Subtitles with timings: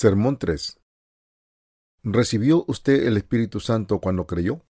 [0.00, 0.80] Sermón 3.
[2.04, 4.64] ¿Recibió usted el Espíritu Santo cuando creyó?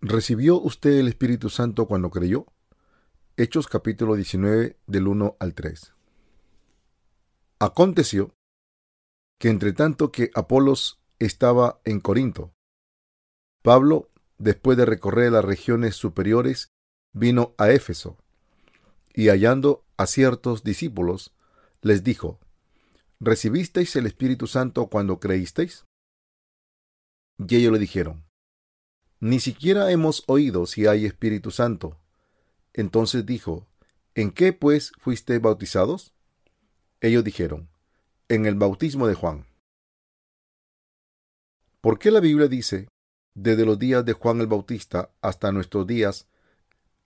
[0.00, 2.46] ¿Recibió usted el Espíritu Santo cuando creyó?
[3.36, 5.92] Hechos capítulo 19 del 1 al 3.
[7.58, 8.34] Aconteció
[9.38, 12.54] que entre tanto que Apolos estaba en Corinto,
[13.60, 16.70] Pablo, después de recorrer las regiones superiores,
[17.12, 18.16] vino a Éfeso,
[19.12, 21.34] y hallando a ciertos discípulos,
[21.82, 22.40] les dijo,
[23.22, 25.84] ¿recibisteis el Espíritu Santo cuando creísteis?
[27.38, 28.24] Y ellos le dijeron,
[29.20, 31.96] ni siquiera hemos oído si hay Espíritu Santo.
[32.72, 33.68] Entonces dijo,
[34.16, 36.12] ¿en qué pues fuisteis bautizados?
[37.00, 37.68] Ellos dijeron,
[38.28, 39.46] en el bautismo de Juan.
[41.80, 42.88] ¿Por qué la Biblia dice,
[43.34, 46.26] desde los días de Juan el Bautista hasta nuestros días,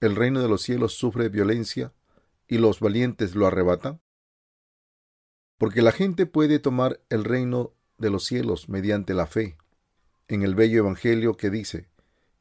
[0.01, 1.92] el reino de los cielos sufre violencia
[2.48, 4.01] y los valientes lo arrebatan?
[5.58, 9.56] Porque la gente puede tomar el reino de los cielos mediante la fe
[10.28, 11.88] en el bello Evangelio que dice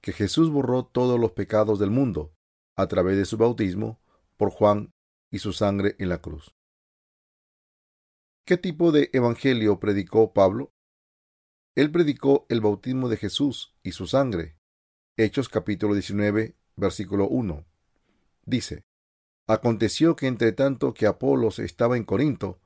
[0.01, 2.33] que Jesús borró todos los pecados del mundo
[2.75, 3.99] a través de su bautismo
[4.37, 4.91] por Juan
[5.31, 6.53] y su sangre en la cruz.
[8.45, 10.71] ¿Qué tipo de Evangelio predicó Pablo?
[11.75, 14.55] Él predicó el bautismo de Jesús y su sangre.
[15.17, 17.65] Hechos capítulo 19, versículo 1.
[18.45, 18.83] Dice,
[19.47, 22.59] Aconteció que entre tanto que Apolos estaba en Corinto,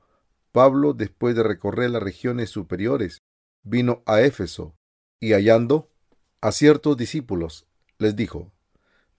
[0.52, 3.22] Pablo, después de recorrer las regiones superiores,
[3.62, 4.76] vino a Éfeso,
[5.20, 5.90] y hallando
[6.40, 7.66] a ciertos discípulos,
[7.98, 8.52] les dijo,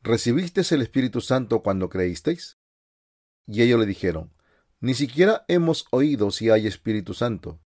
[0.02, 2.58] ¿Recibisteis el Espíritu Santo cuando creísteis?
[3.46, 4.34] Y ellos le dijeron,
[4.80, 7.62] Ni siquiera hemos oído si hay Espíritu Santo.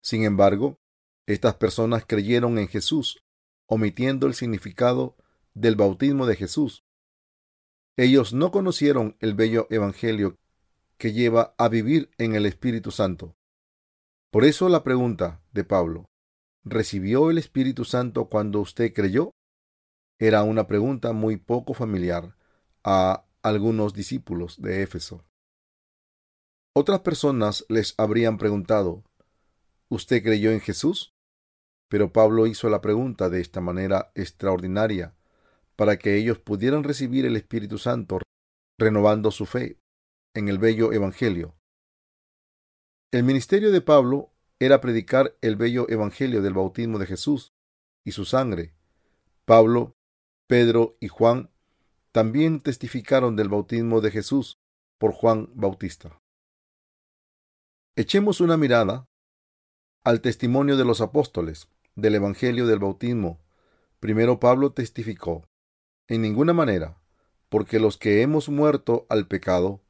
[0.00, 0.80] Sin embargo,
[1.26, 3.22] estas personas creyeron en Jesús,
[3.66, 5.16] omitiendo el significado
[5.52, 6.84] del bautismo de Jesús.
[7.96, 10.38] Ellos no conocieron el bello Evangelio
[10.96, 13.36] que lleva a vivir en el Espíritu Santo.
[14.30, 16.06] Por eso la pregunta de Pablo,
[16.64, 19.30] ¿recibió el Espíritu Santo cuando usted creyó?
[20.18, 22.36] Era una pregunta muy poco familiar
[22.82, 25.24] a algunos discípulos de Éfeso.
[26.76, 29.04] Otras personas les habrían preguntado,
[29.88, 31.12] ¿usted creyó en Jesús?
[31.88, 35.14] Pero Pablo hizo la pregunta de esta manera extraordinaria
[35.76, 38.18] para que ellos pudieran recibir el Espíritu Santo,
[38.78, 39.78] renovando su fe
[40.34, 41.54] en el bello Evangelio.
[43.12, 47.52] El ministerio de Pablo era predicar el bello Evangelio del bautismo de Jesús
[48.04, 48.74] y su sangre.
[49.44, 49.96] Pablo,
[50.48, 51.50] Pedro y Juan
[52.10, 54.58] también testificaron del bautismo de Jesús
[54.98, 56.20] por Juan Bautista.
[57.96, 59.06] Echemos una mirada
[60.02, 63.40] al testimonio de los apóstoles del Evangelio del bautismo.
[64.00, 65.48] Primero Pablo testificó,
[66.08, 67.00] en ninguna manera,
[67.48, 69.83] porque los que hemos muerto al pecado,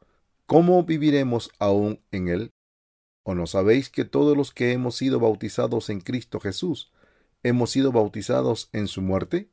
[0.54, 2.52] ¿cómo viviremos aún en él?
[3.24, 6.92] ¿O no sabéis que todos los que hemos sido bautizados en Cristo Jesús,
[7.42, 9.50] hemos sido bautizados en su muerte?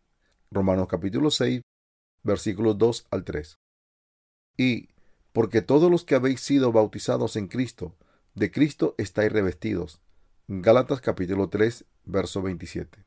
[0.52, 1.64] Romanos capítulo 6,
[2.22, 3.56] versículos 2 al 3.
[4.60, 4.90] Y,
[5.34, 7.98] porque todos los que habéis sido bautizados en Cristo,
[8.36, 10.02] de Cristo estáis revestidos.
[10.48, 13.04] Gálatas capítulo 3, verso 27.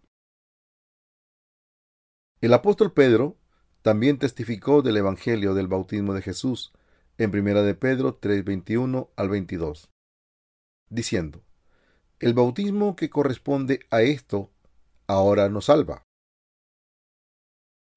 [2.40, 3.36] El apóstol Pedro
[3.82, 6.72] también testificó del Evangelio del bautismo de Jesús
[7.16, 9.90] en Primera de Pedro 3:21 al 22,
[10.90, 11.44] diciendo,
[12.18, 14.50] El bautismo que corresponde a esto
[15.06, 16.02] ahora nos salva,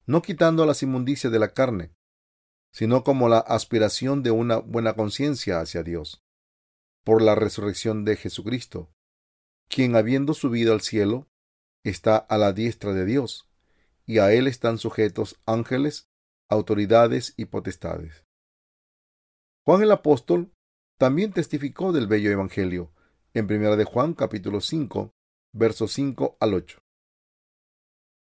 [0.06, 1.92] no quitando las inmundicias de la carne,
[2.72, 6.22] sino como la aspiración de una buena conciencia hacia Dios,
[7.04, 8.92] por la resurrección de Jesucristo,
[9.68, 11.28] quien habiendo subido al cielo,
[11.82, 13.48] está a la diestra de Dios,
[14.06, 16.08] y a él están sujetos ángeles,
[16.48, 18.27] autoridades y potestades.
[19.68, 20.50] Juan el apóstol
[20.96, 22.90] también testificó del bello evangelio
[23.34, 25.10] en primera de Juan capítulo 5,
[25.52, 26.78] versos 5 al 8.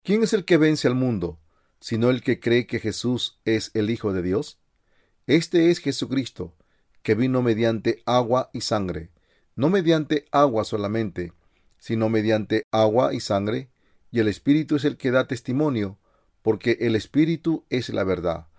[0.04, 1.40] ¿Quién es el que vence al mundo,
[1.80, 4.60] sino el que cree que Jesús es el Hijo de Dios?
[5.26, 6.54] Este es Jesucristo,
[7.02, 9.10] que vino mediante agua y sangre,
[9.56, 11.32] no mediante agua solamente,
[11.80, 13.70] sino mediante agua y sangre,
[14.12, 15.98] y el Espíritu es el que da testimonio,
[16.42, 18.51] porque el Espíritu es la verdad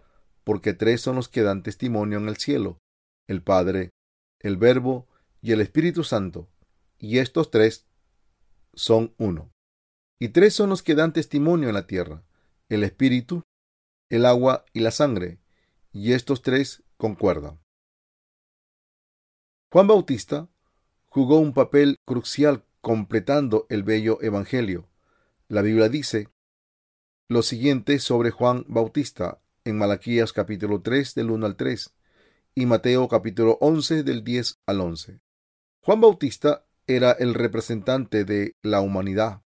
[0.45, 2.79] porque tres son los que dan testimonio en el cielo,
[3.29, 3.91] el Padre,
[4.41, 5.09] el Verbo
[5.41, 6.49] y el Espíritu Santo,
[6.99, 7.87] y estos tres
[8.75, 9.53] son uno.
[10.21, 12.25] Y tres son los que dan testimonio en la tierra,
[12.69, 13.43] el Espíritu,
[14.11, 15.39] el agua y la sangre,
[15.93, 17.61] y estos tres concuerdan.
[19.73, 20.49] Juan Bautista
[21.07, 24.89] jugó un papel crucial completando el bello Evangelio.
[25.49, 26.29] La Biblia dice
[27.29, 31.95] lo siguiente sobre Juan Bautista en Malaquías capítulo 3 del 1 al 3
[32.55, 35.21] y Mateo capítulo 11 del 10 al 11.
[35.83, 39.43] Juan Bautista era el representante de la humanidad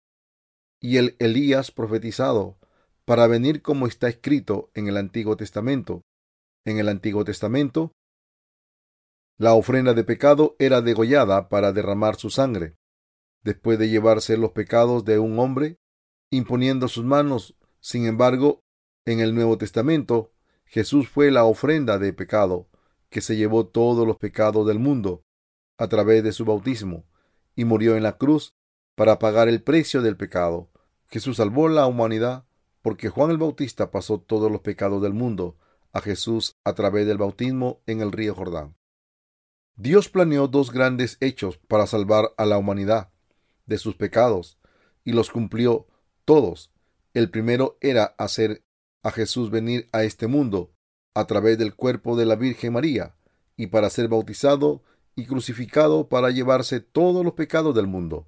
[0.80, 2.58] y el Elías profetizado
[3.04, 6.02] para venir como está escrito en el Antiguo Testamento.
[6.64, 7.92] En el Antiguo Testamento,
[9.36, 12.76] la ofrenda de pecado era degollada para derramar su sangre.
[13.42, 15.76] Después de llevarse los pecados de un hombre,
[16.30, 18.63] imponiendo sus manos, sin embargo,
[19.06, 20.32] en el Nuevo Testamento,
[20.64, 22.68] Jesús fue la ofrenda de pecado
[23.10, 25.24] que se llevó todos los pecados del mundo
[25.78, 27.04] a través de su bautismo
[27.54, 28.54] y murió en la cruz
[28.94, 30.70] para pagar el precio del pecado.
[31.08, 32.44] Jesús salvó la humanidad
[32.82, 35.56] porque Juan el Bautista pasó todos los pecados del mundo
[35.92, 38.76] a Jesús a través del bautismo en el río Jordán.
[39.76, 43.10] Dios planeó dos grandes hechos para salvar a la humanidad
[43.66, 44.58] de sus pecados
[45.04, 45.86] y los cumplió
[46.24, 46.72] todos.
[47.12, 48.64] El primero era hacer
[49.04, 50.72] a Jesús venir a este mundo
[51.14, 53.14] a través del cuerpo de la Virgen María
[53.56, 54.82] y para ser bautizado
[55.14, 58.26] y crucificado para llevarse todos los pecados del mundo.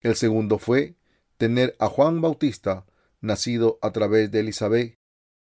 [0.00, 0.96] El segundo fue
[1.38, 2.84] tener a Juan Bautista,
[3.20, 4.96] nacido a través de Elizabeth.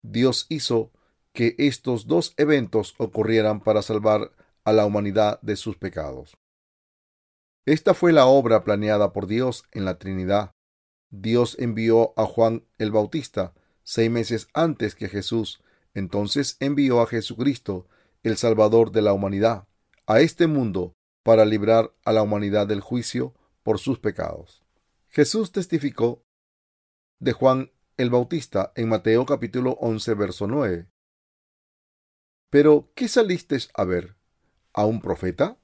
[0.04, 0.92] Dios hizo
[1.34, 4.32] que estos dos eventos ocurrieran para salvar
[4.66, 6.38] a la humanidad de sus pecados.
[7.66, 10.52] Esta fue la obra planeada por Dios en la Trinidad.
[11.10, 13.54] Dios envió a Juan el Bautista
[13.90, 15.64] seis meses antes que Jesús.
[15.96, 17.88] Entonces envió a Jesucristo,
[18.22, 19.68] el Salvador de la humanidad,
[20.06, 20.94] a este mundo
[21.24, 23.34] para librar a la humanidad del juicio
[23.64, 24.64] por sus pecados.
[25.08, 26.24] Jesús testificó
[27.18, 30.88] de Juan el Bautista en Mateo capítulo 11, verso 9.
[32.52, 34.18] Pero, ¿qué salisteis a ver?
[34.72, 35.58] ¿A un profeta?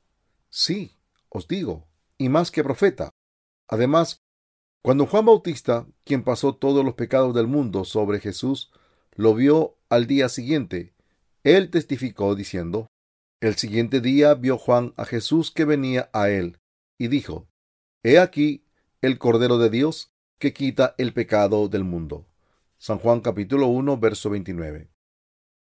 [0.50, 0.98] Sí,
[1.30, 1.88] os digo,
[2.18, 3.12] y más que profeta.
[3.68, 4.25] Además,
[4.86, 8.72] cuando Juan Bautista, quien pasó todos los pecados del mundo sobre Jesús,
[9.16, 10.94] lo vio al día siguiente,
[11.44, 12.86] él testificó diciendo,
[13.42, 16.60] El siguiente día vio Juan a Jesús que venía a él,
[17.00, 17.48] y dijo,
[18.04, 18.64] He aquí
[19.02, 22.28] el Cordero de Dios que quita el pecado del mundo.
[22.78, 24.92] San Juan capítulo 1, verso 29.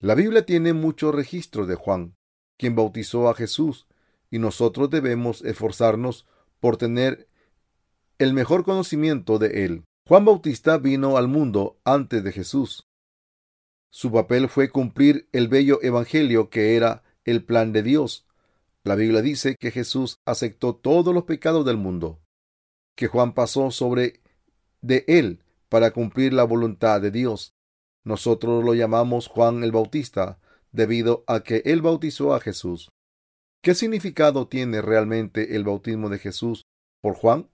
[0.00, 2.16] La Biblia tiene muchos registros de Juan,
[2.58, 3.86] quien bautizó a Jesús,
[4.32, 6.26] y nosotros debemos esforzarnos
[6.58, 7.28] por tener
[8.18, 9.84] el mejor conocimiento de él.
[10.08, 12.86] Juan Bautista vino al mundo antes de Jesús.
[13.90, 18.26] Su papel fue cumplir el bello evangelio que era el plan de Dios.
[18.84, 22.20] La Biblia dice que Jesús aceptó todos los pecados del mundo,
[22.94, 24.20] que Juan pasó sobre
[24.80, 27.52] de él para cumplir la voluntad de Dios.
[28.04, 30.38] Nosotros lo llamamos Juan el Bautista
[30.70, 32.90] debido a que él bautizó a Jesús.
[33.62, 36.66] ¿Qué significado tiene realmente el bautismo de Jesús
[37.02, 37.50] por Juan?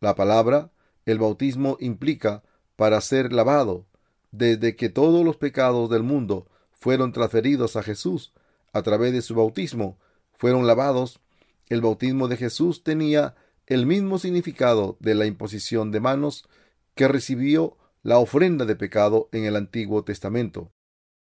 [0.00, 0.70] La palabra,
[1.06, 2.42] el bautismo implica
[2.76, 3.86] para ser lavado,
[4.30, 8.32] desde que todos los pecados del mundo fueron transferidos a Jesús
[8.72, 9.98] a través de su bautismo,
[10.34, 11.20] fueron lavados.
[11.68, 13.34] El bautismo de Jesús tenía
[13.66, 16.48] el mismo significado de la imposición de manos
[16.94, 20.70] que recibió la ofrenda de pecado en el Antiguo Testamento.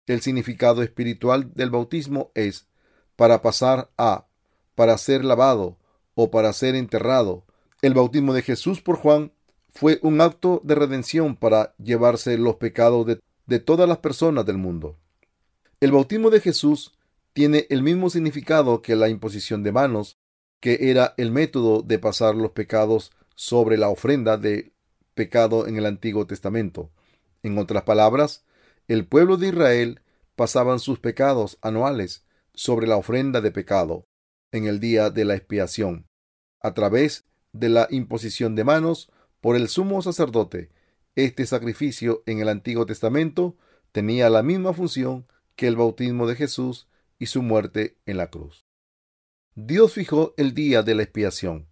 [0.06, 2.68] El significado espiritual del bautismo es
[3.16, 4.28] para pasar a,
[4.76, 5.78] para ser lavado
[6.16, 7.46] o para ser enterrado,
[7.82, 9.32] el bautismo de Jesús por Juan
[9.70, 14.98] fue un acto de redención para llevarse los pecados de, todas las personas del mundo.
[15.80, 16.92] El bautismo de Jesús
[17.34, 20.18] tiene el mismo significado que la imposición de manos,
[20.60, 24.74] que era el método de pasar los pecados sobre la ofrenda de
[25.14, 26.92] pecado en el Antiguo Testamento.
[27.44, 28.44] En otras palabras,
[28.88, 30.02] el pueblo de Israel
[30.36, 34.06] pasaban sus pecados anuales sobre la ofrenda de pecado
[34.52, 36.08] en el día de la expiación,
[36.62, 40.70] a través de la imposición de manos por el sumo sacerdote.
[41.16, 43.58] Este sacrificio en el Antiguo Testamento
[43.92, 46.88] tenía la misma función que el bautismo de Jesús
[47.18, 48.66] y su muerte en la cruz.
[49.56, 51.68] Dios fijó el día de la expiación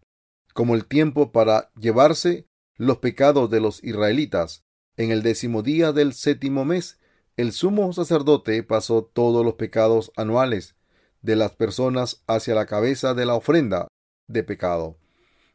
[0.53, 4.63] como el tiempo para llevarse los pecados de los israelitas.
[4.97, 6.99] En el décimo día del séptimo mes,
[7.37, 10.75] el sumo sacerdote pasó todos los pecados anuales
[11.21, 13.87] de las personas hacia la cabeza de la ofrenda
[14.27, 14.97] de pecado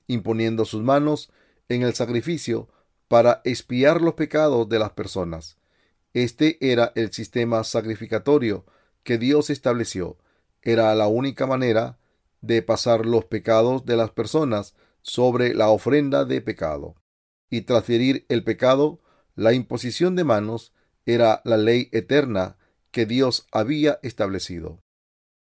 [0.07, 1.31] imponiendo sus manos
[1.69, 2.69] en el sacrificio
[3.09, 5.59] para expiar los pecados de las personas.
[6.15, 8.65] Este era el sistema sacrificatorio
[9.03, 10.19] que Dios estableció.
[10.63, 11.99] Era la única manera
[12.41, 16.97] de pasar los pecados de las personas sobre la ofrenda de pecado
[17.51, 19.01] y transferir el pecado.
[19.35, 20.73] La imposición de manos
[21.07, 22.57] era la ley eterna
[22.91, 24.83] que Dios había establecido.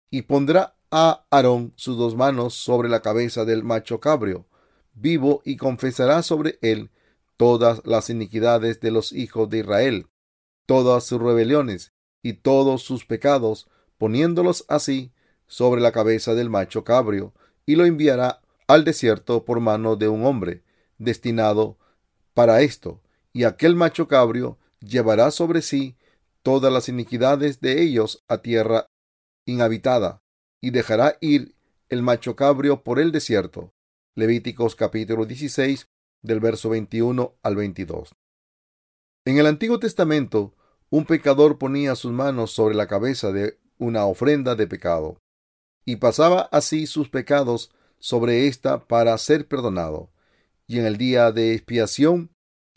[0.10, 4.46] Y pondrá a Aarón sus dos manos sobre la cabeza del macho cabrio
[4.94, 6.90] vivo y confesará sobre él
[7.38, 10.08] todas las iniquidades de los hijos de Israel,
[10.66, 13.68] todas sus rebeliones y todos sus pecados,
[13.98, 15.12] poniéndolos así
[15.48, 17.34] sobre la cabeza del macho cabrio,
[17.66, 20.64] y lo enviará al desierto por mano de un hombre
[20.98, 21.78] destinado
[22.34, 23.02] para esto,
[23.34, 25.98] y aquel macho cabrio llevará sobre sí
[26.44, 28.88] todas las iniquidades de ellos a tierra
[29.46, 30.22] inhabitada,
[30.62, 31.56] y dejará ir
[31.90, 33.74] el macho cabrio por el desierto.
[34.16, 35.88] Levíticos capítulo 16
[36.22, 38.14] del verso 21 al 22.
[39.26, 40.54] En el Antiguo Testamento,
[40.90, 45.20] un pecador ponía sus manos sobre la cabeza de una ofrenda de pecado,
[45.86, 50.12] y pasaba así sus pecados sobre ésta para ser perdonado.
[50.68, 52.32] Y en el día de expiación,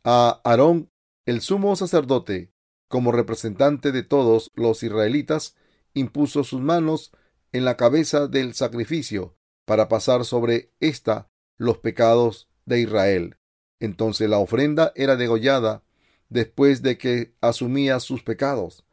[0.04, 0.90] a Aarón,
[1.26, 2.50] el sumo sacerdote,
[2.88, 5.56] como representante de todos los israelitas,
[5.92, 7.12] impuso sus manos
[7.54, 13.36] en la cabeza del sacrificio para pasar sobre ésta los pecados de Israel.
[13.78, 15.84] Entonces la ofrenda era degollada
[16.28, 18.84] después de que asumía sus pecados.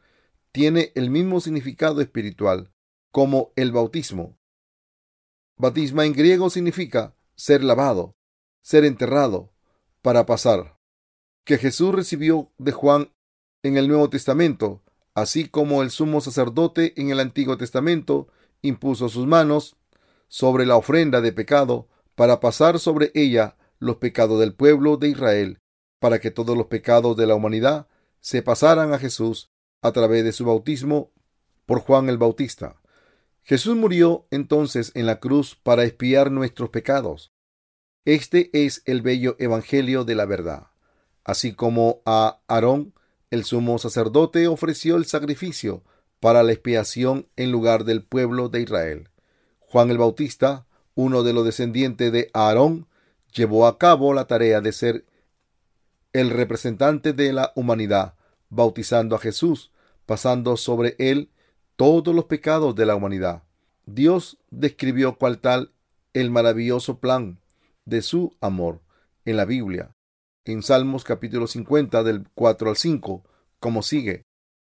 [0.51, 2.71] Tiene el mismo significado espiritual
[3.11, 4.37] como el bautismo.
[5.57, 8.15] Bautisma en griego significa ser lavado,
[8.61, 9.51] ser enterrado,
[10.03, 10.77] para pasar.
[11.45, 13.11] Que Jesús recibió de Juan
[13.63, 14.83] en el Nuevo Testamento,
[15.15, 18.27] así como el sumo sacerdote en el Antiguo Testamento
[18.61, 19.75] impuso sus manos
[20.27, 25.59] sobre la ofrenda de pecado para pasar sobre ella los pecados del pueblo de Israel,
[25.99, 27.87] para que todos los pecados de la humanidad
[28.19, 29.51] se pasaran a Jesús
[29.81, 31.11] a través de su bautismo
[31.65, 32.81] por Juan el Bautista.
[33.43, 37.33] Jesús murió entonces en la cruz para expiar nuestros pecados.
[38.05, 40.67] Este es el bello Evangelio de la verdad.
[41.23, 42.93] Así como a Aarón,
[43.31, 45.83] el sumo sacerdote, ofreció el sacrificio
[46.21, 49.09] para la expiación en lugar del pueblo de Israel.
[49.59, 52.87] Juan el Bautista, uno de los descendientes de Aarón,
[53.33, 55.05] llevó a cabo la tarea de ser
[56.13, 58.13] el representante de la humanidad,
[58.49, 59.71] bautizando a Jesús,
[60.05, 61.31] pasando sobre él
[61.75, 63.43] todos los pecados de la humanidad.
[63.85, 65.71] Dios describió cual tal
[66.13, 67.39] el maravilloso plan
[67.85, 68.81] de su amor
[69.25, 69.95] en la Biblia,
[70.45, 73.23] en Salmos capítulo 50 del 4 al 5,
[73.59, 74.23] como sigue.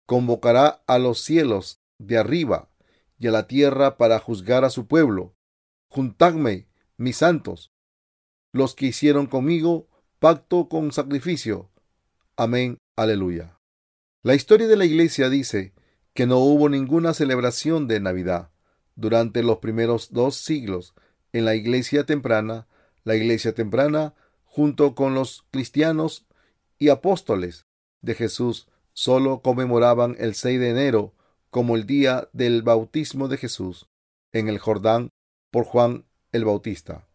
[0.07, 2.69] Convocará a los cielos de arriba
[3.19, 5.35] y a la tierra para juzgar a su pueblo.
[5.89, 7.73] Juntadme, mis santos,
[8.53, 11.71] los que hicieron conmigo pacto con sacrificio.
[12.37, 12.79] Amén.
[12.97, 13.59] Aleluya.
[14.23, 15.75] La historia de la iglesia dice
[16.15, 18.51] que no hubo ninguna celebración de Navidad
[18.97, 20.95] durante los primeros dos siglos
[21.33, 22.67] en la iglesia temprana.
[23.03, 26.27] La iglesia temprana, junto con los cristianos
[26.79, 27.67] y apóstoles
[28.01, 31.13] de Jesús, solo conmemoraban el 6 de enero
[31.51, 33.87] como el día del bautismo de Jesús
[34.33, 35.11] en el Jordán
[35.51, 37.07] por Juan el Bautista.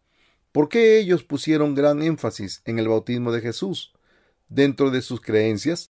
[0.52, 3.92] ¿Por qué ellos pusieron gran énfasis en el bautismo de Jesús
[4.48, 5.90] dentro de sus creencias?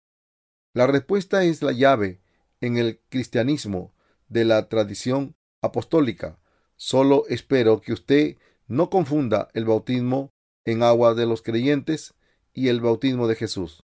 [0.74, 2.20] La respuesta es la llave
[2.60, 3.94] en el cristianismo
[4.28, 6.38] de la tradición apostólica.
[6.76, 10.30] Solo espero que usted no confunda el bautismo
[10.64, 12.14] en agua de los creyentes
[12.52, 13.85] y el bautismo de Jesús.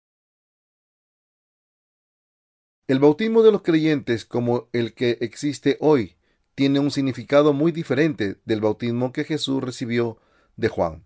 [2.87, 6.17] El bautismo de los creyentes como el que existe hoy
[6.53, 10.19] tiene un significado muy diferente del bautismo que Jesús recibió
[10.55, 11.03] de Juan.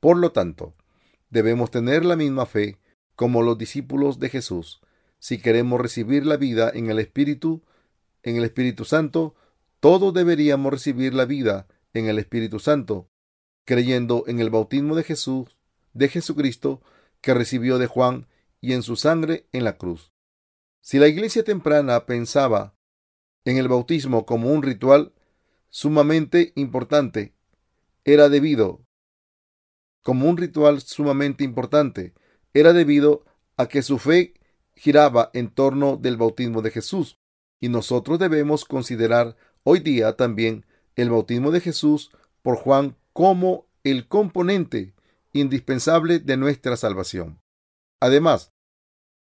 [0.00, 0.74] Por lo tanto,
[1.28, 2.78] debemos tener la misma fe
[3.14, 4.80] como los discípulos de Jesús.
[5.18, 7.62] Si queremos recibir la vida en el Espíritu,
[8.22, 9.34] en el Espíritu Santo,
[9.80, 13.10] todos deberíamos recibir la vida en el Espíritu Santo,
[13.66, 15.58] creyendo en el bautismo de Jesús,
[15.92, 16.80] de Jesucristo,
[17.20, 18.28] que recibió de Juan
[18.62, 20.10] y en su sangre en la cruz.
[20.88, 22.74] Si la iglesia temprana pensaba
[23.44, 25.12] en el bautismo como un ritual
[25.68, 27.34] sumamente importante,
[28.06, 28.86] era debido
[30.02, 32.14] como un ritual sumamente importante,
[32.54, 33.26] era debido
[33.58, 34.32] a que su fe
[34.76, 37.18] giraba en torno del bautismo de Jesús,
[37.60, 40.64] y nosotros debemos considerar hoy día también
[40.96, 44.94] el bautismo de Jesús por Juan como el componente
[45.34, 47.42] indispensable de nuestra salvación.
[48.00, 48.54] Además,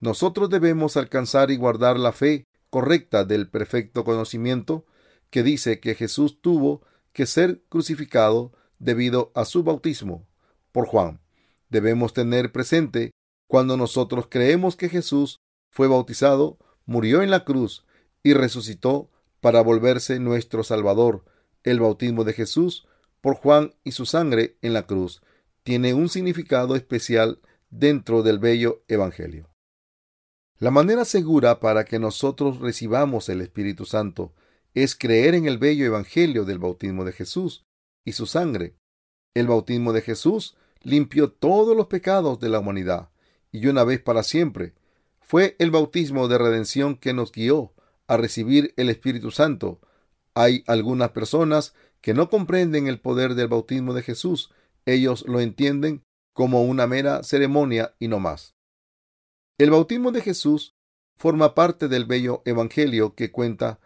[0.01, 4.87] nosotros debemos alcanzar y guardar la fe correcta del perfecto conocimiento
[5.29, 10.27] que dice que Jesús tuvo que ser crucificado debido a su bautismo
[10.73, 11.21] por Juan.
[11.69, 13.11] Debemos tener presente
[13.47, 15.39] cuando nosotros creemos que Jesús
[15.71, 17.85] fue bautizado, murió en la cruz
[18.23, 21.25] y resucitó para volverse nuestro Salvador.
[21.63, 22.87] El bautismo de Jesús
[23.21, 25.21] por Juan y su sangre en la cruz
[25.63, 29.50] tiene un significado especial dentro del bello Evangelio.
[30.61, 34.35] La manera segura para que nosotros recibamos el Espíritu Santo
[34.75, 37.65] es creer en el bello Evangelio del bautismo de Jesús
[38.05, 38.77] y su sangre.
[39.35, 43.09] El bautismo de Jesús limpió todos los pecados de la humanidad
[43.51, 44.75] y una vez para siempre.
[45.23, 47.73] Fue el bautismo de redención que nos guió
[48.07, 49.81] a recibir el Espíritu Santo.
[50.35, 54.53] Hay algunas personas que no comprenden el poder del bautismo de Jesús,
[54.85, 56.03] ellos lo entienden
[56.35, 58.55] como una mera ceremonia y no más.
[59.61, 60.75] El bautismo de Jesús
[61.19, 63.79] forma parte del bello Evangelio que cuenta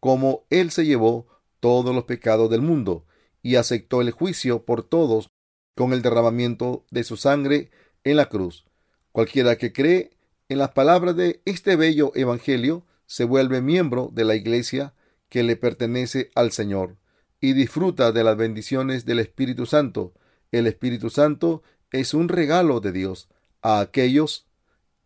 [0.00, 1.28] cómo Él se llevó
[1.60, 3.06] todos los pecados del mundo
[3.40, 5.30] y aceptó el juicio por todos
[5.76, 7.70] con el derramamiento de su sangre
[8.02, 8.66] en la cruz.
[9.12, 10.10] Cualquiera que cree
[10.48, 14.94] en las palabras de este bello Evangelio se vuelve miembro de la Iglesia
[15.28, 16.96] que le pertenece al Señor
[17.40, 20.12] y disfruta de las bendiciones del Espíritu Santo.
[20.50, 23.28] El Espíritu Santo es un regalo de Dios
[23.62, 24.49] a aquellos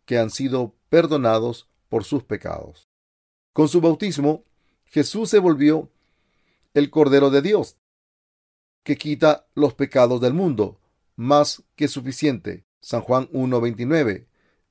[0.04, 2.88] que han sido perdonados por sus pecados.
[3.52, 4.44] Con su bautismo,
[4.84, 5.90] Jesús se volvió
[6.74, 7.76] el Cordero de Dios,
[8.82, 10.80] que quita los pecados del mundo,
[11.16, 12.64] más que suficiente.
[12.80, 14.26] San Juan 1.29.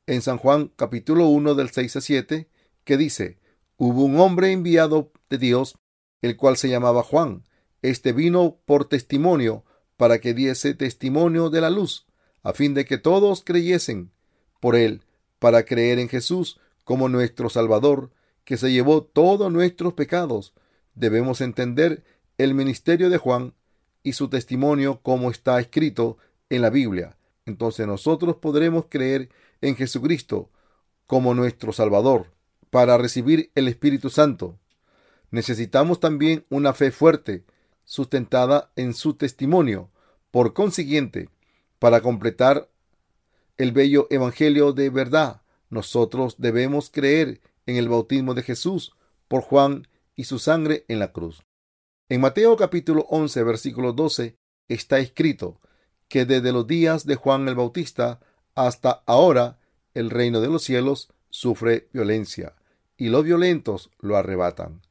[0.05, 2.49] En San Juan capítulo 1 del 6 a 7,
[2.83, 3.39] que dice,
[3.77, 5.75] hubo un hombre enviado de Dios,
[6.21, 7.43] el cual se llamaba Juan.
[7.81, 9.65] Este vino por testimonio,
[9.97, 12.05] para que diese testimonio de la luz,
[12.43, 14.11] a fin de que todos creyesen
[14.59, 15.03] por él,
[15.43, 18.11] para creer en Jesús como nuestro Salvador,
[18.45, 20.53] que se llevó todos nuestros pecados.
[20.95, 22.05] Debemos entender
[22.37, 23.53] el ministerio de Juan
[24.03, 26.17] y su testimonio como está escrito
[26.49, 27.17] en la Biblia.
[27.45, 29.27] Entonces nosotros podremos creer
[29.59, 30.49] en Jesucristo
[31.07, 32.27] como nuestro Salvador
[32.69, 34.57] para recibir el Espíritu Santo.
[35.29, 37.43] Necesitamos también una fe fuerte,
[37.83, 39.89] sustentada en su testimonio.
[40.31, 41.27] Por consiguiente,
[41.79, 42.69] para completar
[43.57, 48.95] el bello Evangelio de verdad, nosotros debemos creer en el bautismo de Jesús
[49.27, 51.43] por Juan y su sangre en la cruz.
[52.09, 54.35] En Mateo capítulo 11, versículo 12,
[54.67, 55.59] está escrito
[56.07, 58.19] que desde los días de Juan el Bautista
[58.55, 59.59] hasta ahora
[59.93, 62.55] el reino de los cielos sufre violencia
[62.97, 64.81] y los violentos lo arrebatan.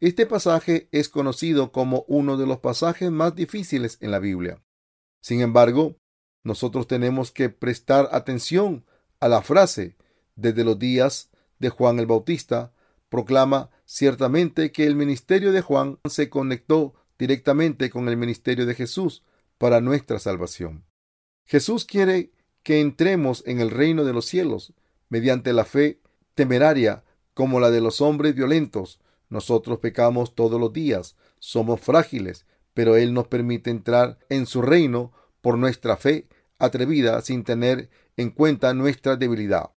[0.00, 4.60] Este pasaje es conocido como uno de los pasajes más difíciles en la Biblia.
[5.20, 5.96] Sin embargo,
[6.44, 8.84] nosotros tenemos que prestar atención
[9.20, 9.96] a la frase
[10.36, 12.72] desde los días de Juan el Bautista
[13.08, 19.22] proclama ciertamente que el ministerio de Juan se conectó directamente con el ministerio de Jesús
[19.58, 20.84] para nuestra salvación.
[21.44, 24.72] Jesús quiere que entremos en el reino de los cielos
[25.08, 26.00] mediante la fe
[26.34, 28.98] temeraria como la de los hombres violentos.
[29.28, 35.12] Nosotros pecamos todos los días, somos frágiles, pero Él nos permite entrar en su reino
[35.42, 36.26] por nuestra fe
[36.58, 39.72] atrevida sin tener en cuenta nuestra debilidad.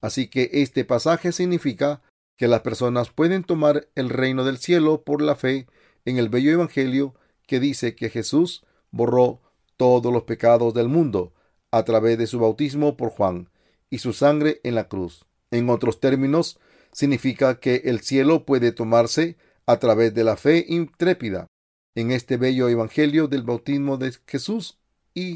[0.00, 2.02] Así que este pasaje significa
[2.36, 5.66] que las personas pueden tomar el reino del cielo por la fe
[6.04, 7.14] en el bello Evangelio
[7.46, 9.40] que dice que Jesús borró
[9.76, 11.32] todos los pecados del mundo
[11.72, 13.50] a través de su bautismo por Juan
[13.90, 15.24] y su sangre en la cruz.
[15.50, 16.60] En otros términos,
[16.92, 21.46] significa que el cielo puede tomarse a través de la fe intrépida
[21.94, 24.78] en este bello Evangelio del bautismo de Jesús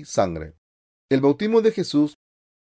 [0.04, 0.54] sangre.
[1.08, 2.14] El bautismo de Jesús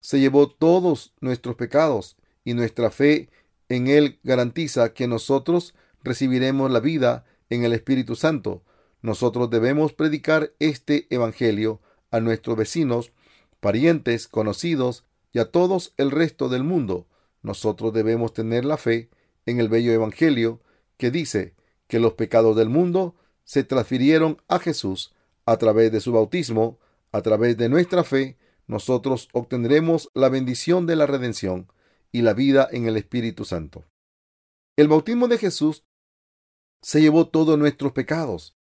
[0.02, 3.30] se llevó todos nuestros pecados y nuestra fe
[3.69, 8.63] en Él garantiza que nosotros recibiremos la vida en el Espíritu Santo.
[9.02, 13.12] Nosotros debemos predicar este Evangelio a nuestros vecinos,
[13.60, 17.08] parientes, conocidos y a todos el resto del mundo.
[17.41, 19.10] Nosotros debemos tener la fe
[19.45, 20.62] en el bello Evangelio
[20.97, 21.56] que dice
[21.88, 25.13] que los pecados del mundo se transfirieron a Jesús
[25.45, 26.80] a través de su bautismo,
[27.12, 31.71] a través de nuestra fe, nosotros obtendremos la bendición de la redención
[32.12, 33.86] y la vida en el Espíritu Santo.
[34.78, 35.86] El bautismo de Jesús
[36.82, 38.56] se llevó todos nuestros pecados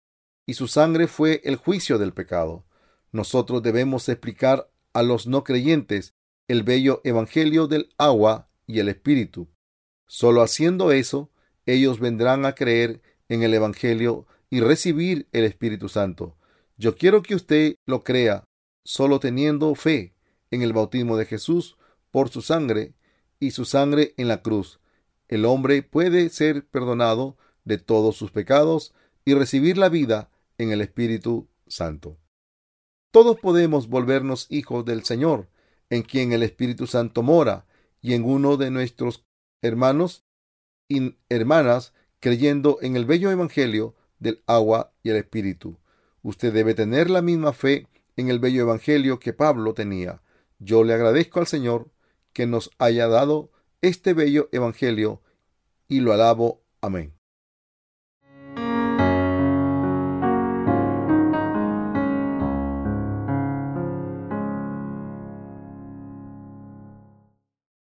[0.46, 2.66] y su sangre fue el juicio del pecado.
[3.12, 6.16] Nosotros debemos explicar a los no creyentes
[6.48, 9.48] el bello evangelio del agua y el Espíritu.
[10.08, 11.32] Solo haciendo eso,
[11.68, 16.39] ellos vendrán a creer en el evangelio y recibir el Espíritu Santo.
[16.80, 18.46] Yo quiero que usted lo crea
[18.86, 20.16] solo teniendo fe
[20.50, 21.78] en el bautismo de Jesús
[22.10, 22.94] por su sangre
[23.38, 24.80] y su sangre en la cruz.
[25.28, 28.94] El hombre puede ser perdonado de todos sus pecados
[29.26, 32.18] y recibir la vida en el Espíritu Santo.
[33.12, 35.50] Todos podemos volvernos hijos del Señor,
[35.90, 37.66] en quien el Espíritu Santo mora,
[38.02, 39.26] y en uno de nuestros
[39.62, 40.24] hermanos
[40.88, 45.78] y hermanas creyendo en el bello Evangelio del agua y el Espíritu.
[46.22, 50.22] Usted debe tener la misma fe en el bello Evangelio que Pablo tenía.
[50.60, 51.90] Yo le agradezco al Señor
[52.34, 53.52] que nos haya dado
[53.82, 55.22] este bello Evangelio
[55.88, 56.62] y lo alabo.
[56.82, 57.19] Amén.